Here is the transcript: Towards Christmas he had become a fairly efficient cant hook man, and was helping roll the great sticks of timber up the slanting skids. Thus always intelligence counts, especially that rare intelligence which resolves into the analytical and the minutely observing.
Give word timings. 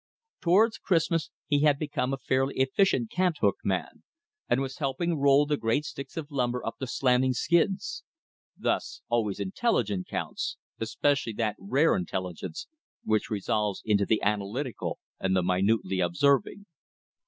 Towards 0.41 0.79
Christmas 0.79 1.29
he 1.45 1.59
had 1.61 1.77
become 1.77 2.11
a 2.11 2.17
fairly 2.17 2.55
efficient 2.57 3.11
cant 3.11 3.37
hook 3.39 3.57
man, 3.63 4.01
and 4.49 4.59
was 4.59 4.79
helping 4.79 5.19
roll 5.19 5.45
the 5.45 5.57
great 5.57 5.85
sticks 5.85 6.17
of 6.17 6.27
timber 6.29 6.65
up 6.65 6.77
the 6.79 6.87
slanting 6.87 7.33
skids. 7.33 8.03
Thus 8.57 9.01
always 9.09 9.39
intelligence 9.39 10.07
counts, 10.09 10.57
especially 10.79 11.33
that 11.33 11.55
rare 11.59 11.95
intelligence 11.95 12.65
which 13.03 13.29
resolves 13.29 13.83
into 13.85 14.07
the 14.07 14.23
analytical 14.23 14.97
and 15.19 15.35
the 15.35 15.43
minutely 15.43 15.99
observing. 15.99 16.65